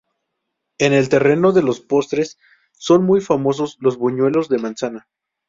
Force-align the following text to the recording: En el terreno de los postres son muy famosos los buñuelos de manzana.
En 0.79 0.93
el 0.93 1.09
terreno 1.09 1.51
de 1.51 1.61
los 1.61 1.79
postres 1.79 2.39
son 2.71 3.03
muy 3.03 3.21
famosos 3.21 3.77
los 3.81 3.97
buñuelos 3.97 4.49
de 4.49 4.57
manzana. 4.57 5.07